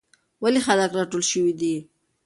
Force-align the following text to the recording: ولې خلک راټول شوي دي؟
ولې 0.43 0.59
خلک 0.67 0.89
راټول 0.97 1.23
شوي 1.31 1.53
دي؟ 1.61 1.75